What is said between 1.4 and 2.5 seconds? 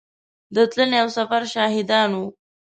شاهدان وو.